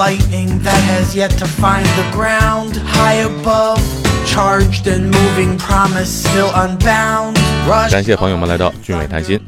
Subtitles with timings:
[0.00, 2.74] lightning that has yet to find the ground.
[2.86, 3.82] High above,
[4.24, 7.36] charged and moving, promise still unbound.
[7.90, 9.38] 感谢朋友们来到俊伟谈心。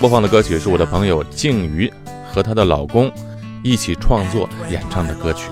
[0.00, 1.92] 播放的歌曲是我的朋友静瑜
[2.32, 3.12] 和她的老公
[3.62, 5.50] 一起创作演唱的歌曲。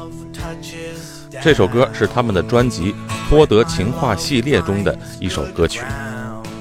[1.42, 2.92] 这首歌是他们的专辑
[3.28, 5.82] 《托德情话》系列中的一首歌曲。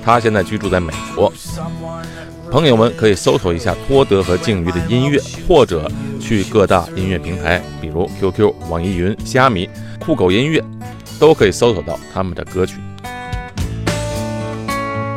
[0.04, 1.32] 他现在居住在美国，
[2.50, 10.64] 朋友们可以搜索一下托德和静瑜的音乐，或者去各大音乐平台，比如 QQ、网易云、虾米、酷狗音乐，
[11.20, 12.76] 都可以搜索到他们的歌曲。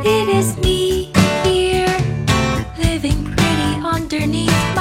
[0.02, 1.12] It is me
[1.44, 1.88] here,
[2.78, 4.79] living pretty underneath my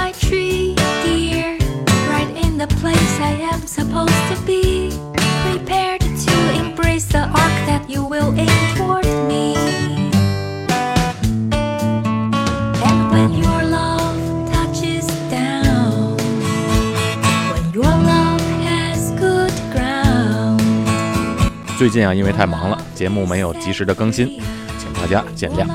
[21.80, 24.38] 最近啊，因为太忙了，节目没有及时的更新，
[24.78, 25.66] 请大家见谅。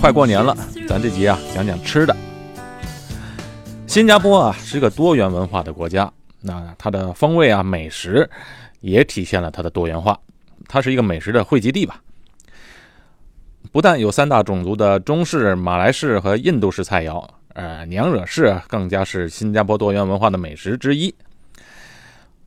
[0.00, 0.56] 快过年了，
[0.86, 2.14] 咱这集啊讲讲吃的。
[3.88, 6.08] 新加坡啊是一个多元文化的国家，
[6.40, 8.30] 那它的风味啊美食
[8.82, 10.16] 也体现了它的多元化，
[10.68, 12.00] 它是一个美食的汇集地吧。
[13.72, 21.12] 不但有三大种族的中式、马来式和印度式菜肴，呃，娘惹式更加是新加坡多元文化的美食之一。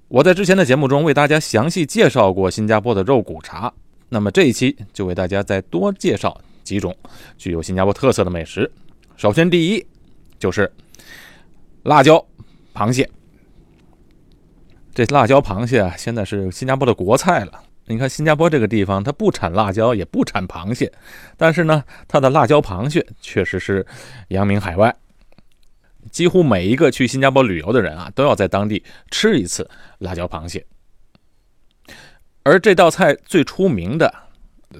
[0.09, 3.71] 我在之前的节目中为大家详细介绍过新加坡的肉骨茶，
[4.07, 6.95] 那么这一期就为大家再多介绍几种
[7.37, 8.71] 具有新加坡特色的美食。
[9.17, 9.85] 首先，第一
[10.39, 10.71] 就是
[11.83, 12.25] 辣椒
[12.73, 13.09] 螃蟹。
[14.95, 17.61] 这辣椒螃蟹啊，现在是新加坡的国菜了。
[17.85, 20.89] 你看，新加坡这个地方，它不产辣椒，也不产螃蟹，
[21.35, 23.85] 但是呢，它的辣椒螃蟹确实是
[24.29, 24.95] 扬名海外。
[26.11, 29.69] 几乎每一个去新加坡旅游的人啊，都要在当地吃一次
[29.99, 30.65] 辣椒螃蟹。
[32.43, 34.13] 而这道菜最出名的，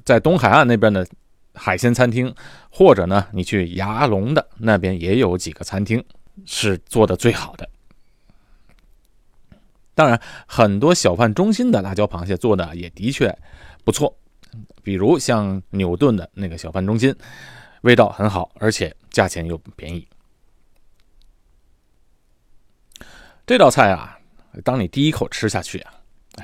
[0.05, 1.05] 在东海岸那边的
[1.53, 2.33] 海鲜餐厅，
[2.71, 6.03] 或者呢，你去牙龙的那边也有几个餐厅
[6.45, 7.69] 是做的最好的。
[9.93, 13.35] 当然，很多小贩中心的辣椒螃蟹做的也的确
[13.83, 14.16] 不错，
[14.83, 17.13] 比如像牛顿的那个小贩中心，
[17.81, 20.07] 味道很好，而且价钱又便宜。
[23.47, 24.19] 这道菜啊，
[24.62, 25.94] 当你第一口吃下去啊，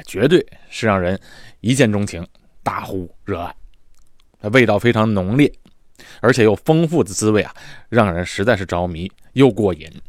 [0.05, 1.19] 绝对是让人
[1.59, 2.25] 一见钟情、
[2.63, 3.53] 大呼热爱。
[4.39, 5.53] 它味道非常浓烈，
[6.21, 7.53] 而且又丰富的滋味啊，
[7.89, 10.01] 让人实在是着迷又过瘾。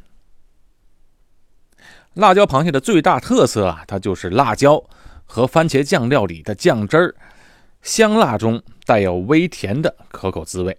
[2.13, 4.81] 辣椒螃蟹的最大特色啊，它就是辣椒
[5.25, 7.13] 和番茄酱料里的酱汁儿，
[7.83, 10.79] 香辣中带有微甜的可口滋味，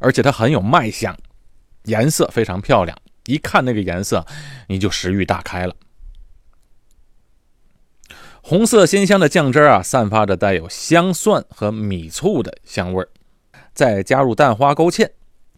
[0.00, 1.16] 而且它很有卖相，
[1.84, 4.26] 颜色非常漂亮，一看那个颜色，
[4.68, 5.74] 你就食欲大开了。
[8.42, 13.08] 红色鲜香的酱汁啊，散发着带有香蒜和米醋的香味儿，
[13.74, 15.08] 再加入蛋花勾芡，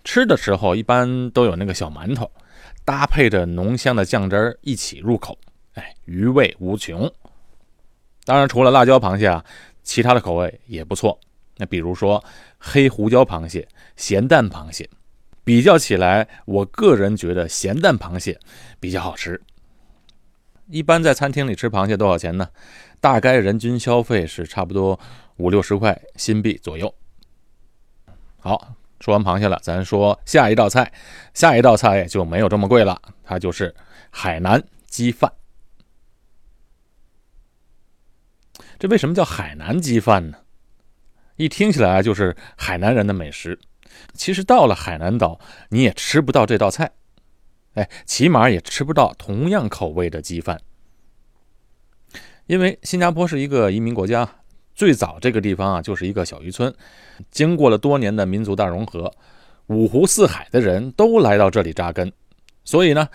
[0.04, 2.30] 吃的时候一般都有那个小馒头，
[2.84, 5.38] 搭配着浓香的酱汁儿一起入口，
[5.74, 7.10] 哎，余味无穷。
[8.24, 9.44] 当然，除了辣椒螃蟹啊，
[9.82, 11.18] 其他的口味也不错。
[11.56, 12.22] 那比如说
[12.58, 14.88] 黑胡椒螃蟹、咸蛋螃蟹，
[15.44, 18.38] 比较起来，我个人觉得咸蛋螃蟹
[18.78, 19.40] 比较好吃。
[20.68, 22.48] 一般在餐厅里吃螃蟹多少钱呢？
[23.00, 24.98] 大概人均消费是差不多
[25.36, 26.94] 五六十块新币左右。
[28.38, 30.92] 好，说完螃蟹了，咱说下一道菜。
[31.34, 33.74] 下一道菜就没有这么贵了，它就是
[34.10, 35.32] 海南鸡饭。
[38.78, 40.38] 这为什么叫海南鸡饭呢？
[41.36, 43.58] 一听起来就是海南人的美食。
[44.14, 46.92] 其实到了海南岛，你也吃不到这道菜。
[47.74, 50.60] 哎，起码也吃不到同样口味的鸡饭，
[52.46, 54.28] 因为新加坡是一个移民国家，
[54.74, 56.74] 最早这个地方啊就是一个小渔村，
[57.30, 59.10] 经过了多年的民族大融合，
[59.68, 62.12] 五湖四海的人都来到这里扎根，
[62.62, 63.08] 所以呢，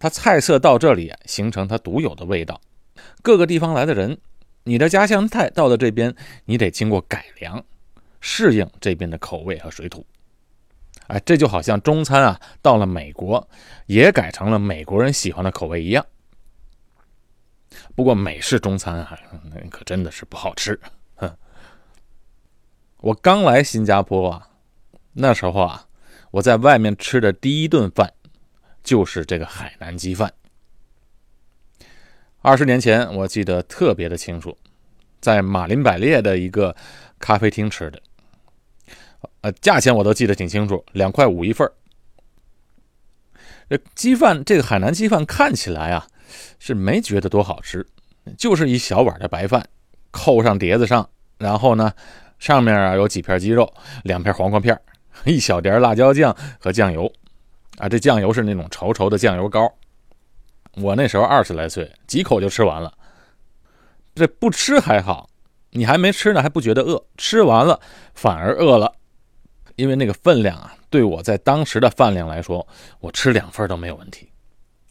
[0.00, 2.60] 它菜色到这里形成它独有的味道。
[3.22, 4.18] 各个地方来的人，
[4.64, 6.12] 你的家乡菜到了这边，
[6.46, 7.64] 你得经过改良，
[8.26, 10.04] 适应这边的口味和水土。
[11.08, 13.46] 哎，这就好像中餐啊，到了美国
[13.84, 16.06] 也改成了美国人喜欢的口味一样。
[17.94, 19.18] 不过美式中餐啊，
[19.70, 20.80] 可真的是不好吃。
[23.02, 24.48] 我刚来新加坡啊，
[25.12, 25.86] 那时候啊，
[26.30, 28.10] 我在外面吃的第一顿饭
[28.82, 30.32] 就是这个海南鸡饭。
[32.40, 34.56] 二十年前，我记得特别的清楚，
[35.20, 36.74] 在马林百列的一个
[37.18, 38.00] 咖啡厅吃的。
[39.40, 41.70] 呃，价钱我都记得挺清楚，两块五一份
[43.68, 46.06] 这鸡饭，这个海南鸡饭看起来啊
[46.58, 47.86] 是没觉得多好吃，
[48.36, 49.66] 就是一小碗的白饭，
[50.10, 51.92] 扣上碟子上，然后呢
[52.38, 53.72] 上面啊有几片鸡肉，
[54.02, 54.78] 两片黄瓜片，
[55.24, 57.10] 一小碟辣椒酱和酱油，
[57.78, 59.72] 啊这酱油是那种稠稠的酱油膏。
[60.76, 62.92] 我那时候二十来岁，几口就吃完了。
[64.14, 65.28] 这不吃还好，
[65.70, 67.80] 你还没吃呢还不觉得饿，吃完了
[68.14, 68.92] 反而饿了，
[69.76, 72.66] 因为那个分量啊，对我在当时的饭量来说，
[73.00, 74.28] 我吃两份都没有问题。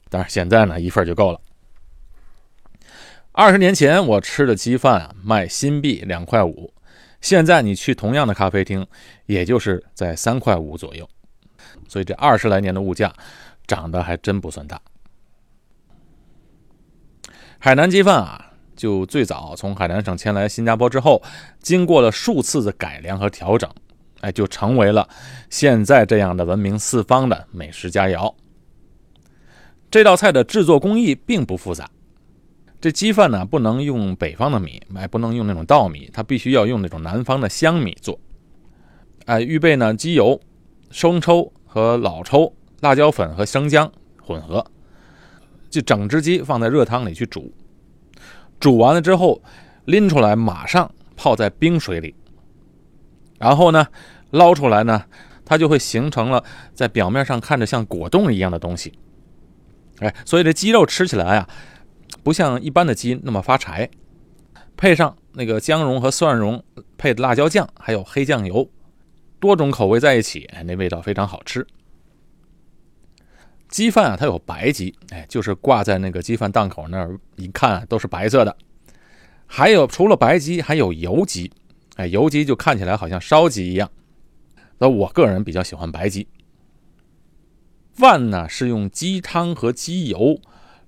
[0.09, 1.39] 但是现在呢，一份就够了。
[3.31, 6.71] 二十年前我吃的鸡饭啊，卖新币两块五，
[7.19, 8.85] 现在你去同样的咖啡厅，
[9.25, 11.09] 也就是在三块五左右。
[11.88, 13.12] 所以这二十来年的物价
[13.65, 14.80] 涨得还真不算大。
[17.57, 21.24] 海南鸡饭啊，就最早从海南省迁来新加坡之后，
[21.59, 23.68] 经过了数次的改良和调整，
[24.24, 25.08] 哎，就成为了
[25.50, 28.34] 现在这样的闻名四方的美食佳肴。
[29.92, 31.90] 这道菜的制作工艺并不复杂，
[32.80, 38.18] 这鸡饭呢不能用北方的米，哎，不能用那种稻米，它必须要用那种南方的香米做。
[39.25, 40.40] 哎，预备呢鸡油、
[40.90, 43.92] 生抽和老抽、辣椒粉和生姜
[44.22, 44.66] 混合。
[45.69, 47.52] 就整只鸡放在热汤里去煮，
[48.60, 49.42] 煮完了之后
[49.86, 52.16] 拎出来，马上泡在冰水里，
[53.44, 53.86] 然后呢
[54.31, 55.04] 捞出来呢，
[55.44, 56.42] 它就会形成了
[56.74, 58.94] 在表面上看着像果冻一样的东西。
[60.00, 61.50] 哎，所以这鸡肉吃起来啊，
[62.24, 63.90] 不像一般的鸡那么发柴。
[64.75, 66.63] 配上那个姜蓉和蒜蓉
[66.98, 68.68] 配的辣椒酱，还有黑酱油，
[69.40, 71.66] 多种口味在一起，那味道非常好吃。
[73.69, 78.56] 鸡饭啊，它有白鸡，哎，就是挂在那个鸡饭档口那儿，一看都是白色的。
[79.45, 81.51] 还有除了白鸡，还有油鸡，
[81.95, 83.90] 哎，油鸡就看起来好像烧鸡一样。
[84.78, 86.28] 那我个人比较喜欢白鸡。
[87.94, 90.42] 饭呢是用鸡汤和鸡油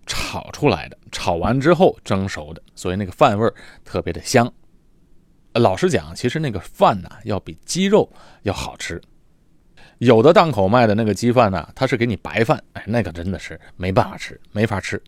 [0.07, 3.47] 炒出来的，炒完之后蒸熟的，所以那个饭味
[3.83, 4.51] 特别的香。
[5.53, 8.11] 老实讲，其实那个饭呢要比鸡肉
[8.41, 8.99] 要好吃。
[9.99, 15.01] 有的档口卖的那个鸡饭呢，它是给你白饭，哎，那个真的是没办法吃，没法吃。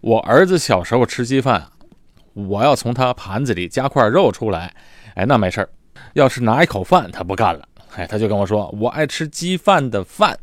[0.00, 1.70] 我儿子小时候吃鸡饭，
[2.34, 4.74] 我要从他盘子里夹块肉出来，
[5.14, 5.68] 哎，那没事
[6.14, 10.38] 要是拿一口饭，他不干了，哎，他就跟我说，我爱吃鸡饭的饭。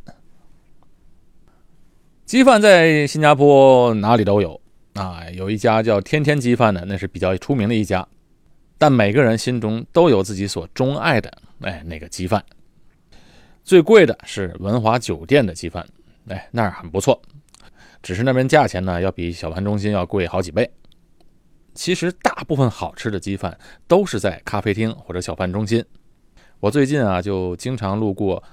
[2.26, 4.60] 鸡饭在新加坡哪里都有
[4.94, 8.06] 啊，有一家叫天天鸡饭的，那是比较出名的一家。
[8.78, 11.32] 但每个人心中都有自己所钟爱的，
[11.62, 12.44] 哎，那个鸡饭。
[13.64, 15.86] 最贵的是文华酒店的鸡饭，
[16.28, 17.22] 哎，那儿很不错，
[18.04, 20.70] 只是那边价钱呢要比小盘中心要贵好几倍。
[21.78, 23.56] 其实大部分好吃的鸡饭
[23.88, 25.86] 都是在咖啡厅或者小饭中心。
[26.60, 28.44] 我最近啊就经常路过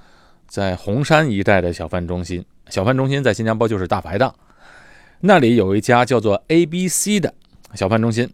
[0.47, 4.33] 在红山一带的小饭中心，小饭中心在新加坡就是大排档，
[5.21, 7.33] 那里有一家叫做 ABC 的
[7.73, 8.31] 小饭中心，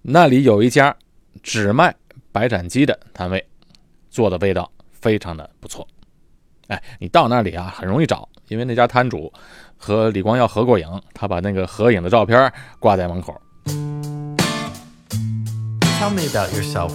[0.00, 0.96] 那里有一家
[1.42, 1.94] 只卖
[2.32, 3.46] 白斩鸡的摊位，
[4.08, 4.72] 做的味道。
[4.90, 5.84] 非常的不错，
[6.68, 9.32] 哎，你到那里啊，很容易找，因为那家摊主
[9.76, 13.36] 和李光耀合过影，他把那个合影的照片挂在门口。
[16.02, 16.92] Tell me about yourself.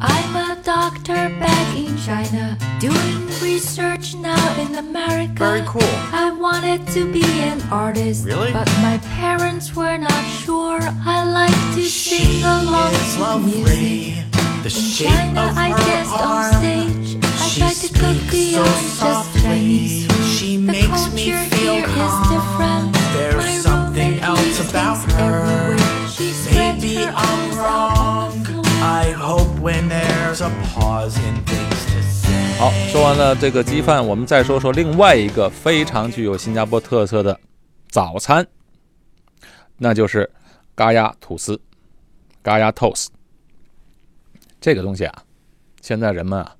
[0.00, 5.34] I'm a doctor back in China, doing research now in America.
[5.36, 5.82] Very cool.
[6.10, 8.50] I wanted to be an artist, Really?
[8.50, 10.78] but my parents were not sure.
[11.04, 14.24] I like to sing along to music.
[14.62, 17.24] The In shape China, of I danced on stage.
[17.24, 19.42] I She tried to cook beyond so just softly.
[19.42, 20.24] Chinese food.
[20.38, 22.32] She the makes me feel here is calm.
[22.32, 22.94] different.
[23.12, 25.44] There's My something else about her.
[25.44, 25.93] everywhere.
[26.16, 28.46] Maybe I'm wrong.
[28.80, 32.56] I hope when there's a pause in things to say.
[32.56, 37.40] 好，说完了这个鸡饭，我们再说说另外一个非常具有新加坡特色的
[37.88, 38.46] 早餐，
[39.76, 40.30] 那就是
[40.76, 41.60] 嘎呀吐司，
[42.42, 43.08] 嘎呀 toast。
[44.60, 45.22] 这个东西啊，
[45.80, 46.54] 现在人们啊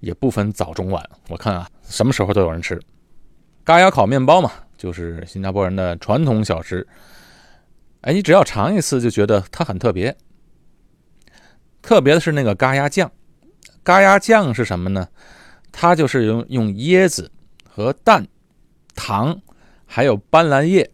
[0.00, 2.78] 也不分早中晚，我看啊什么时候都有人吃。
[3.64, 6.86] 嘎呀烤面包嘛，就是新加坡人的传统小吃。
[8.02, 10.16] 哎，你只要尝一次就觉得它很特别。
[11.82, 13.10] 特别的是那个嘎呀酱，
[13.82, 15.08] 嘎呀酱是什么呢？
[15.72, 17.30] 它就是用用椰子
[17.68, 18.26] 和蛋、
[18.94, 19.40] 糖，
[19.86, 20.90] 还有斑斓叶，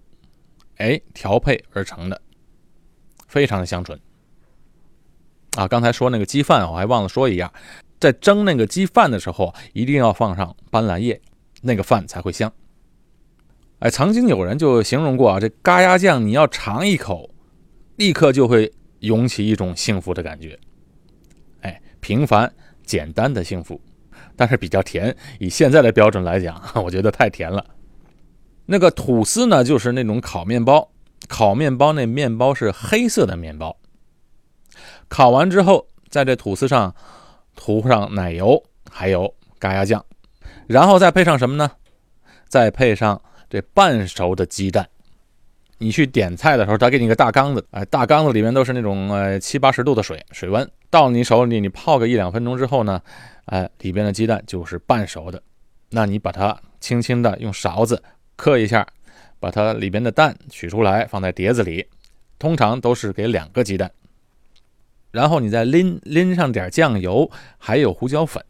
[0.76, 2.20] 哎调配而成的，
[3.26, 3.98] 非常的香醇。
[5.56, 7.52] 啊，刚才说那个鸡饭，我还忘了说一样，
[8.00, 11.20] 在蒸那个鸡饭的时候，一定要放上斑斓叶，
[11.62, 12.52] 那个饭才会香。
[13.84, 17.28] 哎，曾经有人就形容过啊，这嘎呀酱你要尝一口，
[17.96, 20.58] 立刻就会涌起一种幸福的感觉。
[21.60, 22.50] 哎，平凡
[22.82, 23.78] 简单的幸福。
[24.36, 25.14] 但是比较甜。
[25.38, 27.62] 以现在的标准来讲， 我觉得太甜了。
[28.64, 30.90] 那个吐司呢，就是那种烤面包，
[31.28, 33.76] 烤面包那面包是黑色的面包，
[35.08, 36.94] 烤完之后，在这吐司上
[37.54, 40.02] 涂上奶油，还有嘎鸭酱，
[40.66, 41.70] 然后再配上什么呢？
[42.48, 43.20] 再配上
[43.54, 44.88] 这半熟的鸡蛋。
[45.78, 53.00] 你去点菜的时候，他给你个大缸子，哎，大缸子里面都是那种呃七八十度的水，水温到你手里，你泡个一两分钟之后呢，
[53.44, 55.40] 哎，里边的鸡蛋就是半熟的。
[55.90, 58.02] 那你把它轻轻的用勺子
[58.34, 58.84] 磕一下，
[59.38, 61.86] 把它里边的蛋取出来，放在碟子里，
[62.40, 63.88] 通常都是给两个鸡蛋，
[65.12, 68.44] 然后你再淋淋上点酱油，还有胡椒粉，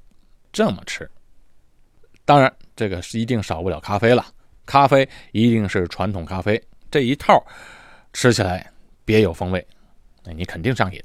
[0.50, 1.10] 这么吃。
[2.24, 4.24] 当然，这个是一定少不了咖啡了，
[4.66, 6.62] 咖啡一定是传统咖啡。
[6.90, 7.44] 这一套
[8.12, 8.70] 吃起来
[9.04, 9.66] 别有风味，
[10.24, 11.02] 那你肯定上瘾。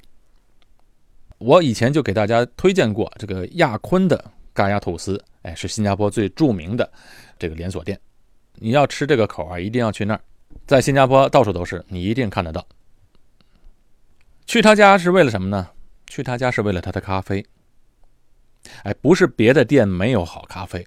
[1.37, 6.91] 我以前就给大家推荐过这个亚坤的嘎牙吐司，哎，是新加坡最著名的
[7.37, 7.99] 这个连锁店。
[8.55, 10.21] 你要吃这个口啊，一定要去那儿，
[10.67, 12.67] 在新加坡到处都是，你一定看得到。
[14.45, 15.69] 去他家是为了什么呢？
[16.07, 17.45] 去他家是为了他的咖啡。
[18.83, 20.85] 哎，不是别的店没有好咖啡。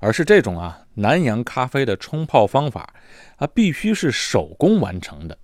[0.00, 2.94] 而是这种啊，南洋咖啡的冲泡方法
[3.36, 5.36] 啊，必须是手工完成的。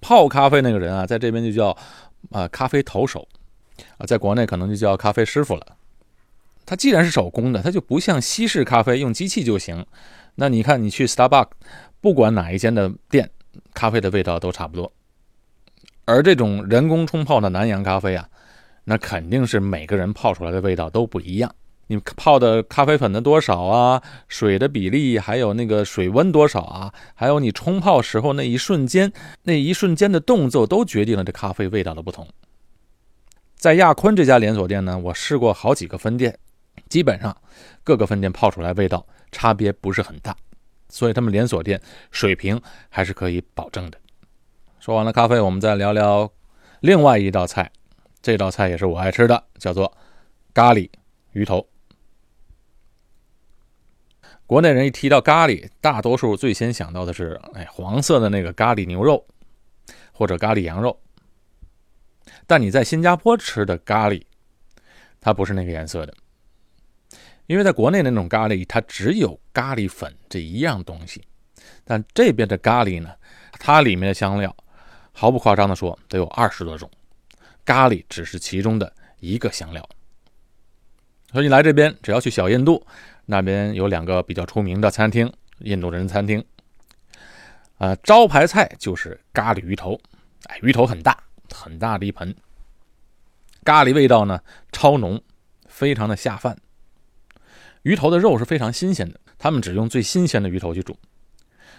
[0.00, 1.76] 泡咖啡那个人啊，在这边就叫
[2.30, 3.26] 啊咖啡投手
[3.98, 5.66] 啊，在国内可能就叫咖啡师傅了。
[6.64, 9.84] 他既然是手工的，他就不像西式咖啡用机器就行。
[10.36, 11.50] 那你看，你去 Starbucks，
[12.00, 13.30] 不管哪一间的店，
[13.74, 14.92] 咖啡的味道都差不多。
[16.04, 18.28] 而这种人工冲泡的南洋咖啡啊，
[18.84, 21.54] 那肯定是每个人泡出来的味道都不一样。
[21.92, 24.02] 你泡的咖啡粉的多少啊？
[24.26, 26.94] 水的比例，还有那个水温多少啊？
[27.14, 32.26] 还有你冲泡时候那一瞬间，那一瞬间的动作，都决定了这咖啡味道的不同。
[33.54, 36.38] 在亚坤这家连锁店呢，我试过好几个分店，
[36.88, 37.36] 基本上
[37.84, 40.34] 各个分店泡出来味道差别不是很大，
[40.88, 41.78] 所以他们连锁店
[42.10, 42.58] 水平
[42.88, 43.98] 还是可以保证的。
[44.80, 46.32] 说完了咖啡，我们再聊聊
[46.80, 47.70] 另外一道菜，
[48.22, 49.92] 这道菜也是我爱吃的，叫做
[50.54, 50.88] 咖喱
[51.32, 51.68] 鱼头。
[54.52, 59.26] 国内人一提到咖喱，大多数最先想到的是，哎，黄色的那个咖喱牛肉，
[60.12, 61.00] 或者咖喱羊肉。
[62.46, 64.22] 但你在新加坡吃的咖喱，
[65.22, 66.12] 它不是那个颜色的，
[67.46, 71.22] 因为在国内那种咖喱，它只有咖喱粉这一样东西。
[71.82, 73.10] 但这边的咖喱呢，
[73.52, 74.54] 它里面的香料，
[75.12, 76.90] 毫不夸张的说，得有二十多种，
[77.64, 79.88] 咖喱只是其中的一个香料。
[81.32, 82.86] 所以你来这边，只要去小印度。
[83.26, 86.44] 那边有两个比较出名的餐厅，印度人餐厅。
[87.78, 90.00] 呃，招牌菜就是咖喱鱼头，
[90.44, 92.34] 哎，鱼头很大，很大的一盆。
[93.64, 95.20] 咖喱味道呢超浓，
[95.66, 96.56] 非常的下饭。
[97.82, 100.96] 鱼头的肉是非常新鲜的，他们只用最新鲜的鱼头去煮，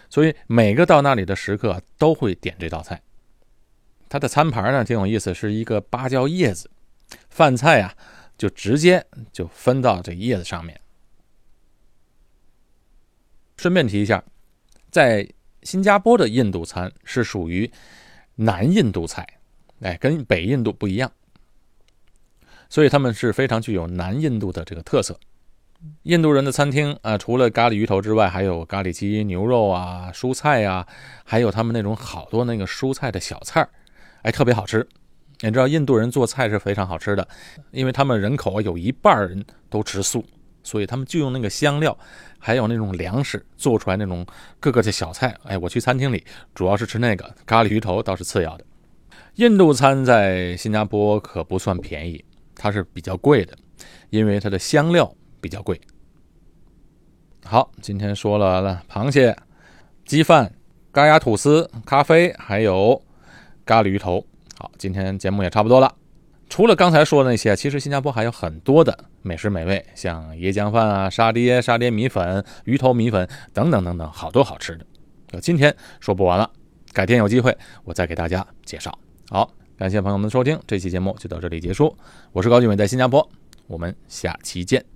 [0.09, 3.01] 所以每个到那里的食客都会点这道菜。
[4.09, 6.69] 它的餐盘呢挺有意思，是一个芭蕉叶子，
[7.29, 7.95] 饭菜啊
[8.37, 10.79] 就直接就分到这叶子上面。
[13.63, 14.21] 顺便提一下，
[14.91, 15.25] 在
[15.61, 17.71] 新加坡的印度餐是属于
[18.35, 19.25] 南印度菜，
[19.79, 21.09] 哎，跟北印度不一样，
[22.67, 25.17] 所以他们是非常具有南印度的这个特色。
[26.01, 30.85] 印度人的餐厅啊，除了咖喱鱼头之外，还有咖喱鸡牛肉啊、蔬菜啊，
[31.23, 33.69] 还有他们那种好多那个蔬菜的小菜儿，
[34.23, 34.85] 哎，特别好吃。
[35.39, 37.25] 你知道印度人做菜是非常好吃的，
[37.71, 40.25] 因为他们人口有一半人都吃素。
[40.63, 41.95] 所以他们就用那个香料，
[42.39, 44.25] 还有那种粮食做出来那种
[44.59, 45.35] 各个的小菜。
[45.43, 46.23] 哎，我去餐厅里
[46.55, 48.65] 主要是吃那个咖喱鱼头，倒是次要的。
[49.35, 52.23] 印度餐在新加坡可不算便宜，
[52.55, 53.57] 它是比较贵的，
[54.09, 55.79] 因为它的香料比较贵。
[57.45, 59.35] 好，今天说了螃蟹、
[60.05, 60.53] 鸡饭、
[60.91, 63.01] 咖牙吐司、咖啡，还有
[63.65, 64.25] 咖喱鱼头。
[64.57, 65.93] 好，今天节目也差不多了。
[66.53, 75.41] 除了刚才说的那些，其实新加坡还有很多的美食美味，像椰浆饭啊、沙爹、沙爹米粉、鱼头米粉等等等等，好多好吃的。
[75.41, 76.47] 今天说不完了，
[76.91, 78.95] 改天有机会我再给大家介绍。
[79.29, 81.97] 好，感谢朋友们的收听，这期节目就到这里结束。
[82.31, 83.27] 我是高俊伟，在新加坡，
[83.65, 84.92] 我们下期见。